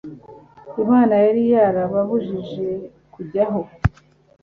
Imana 0.83 1.13
yari 1.25 1.41
yarababujije 1.53 2.67
kuryaho 3.13 3.61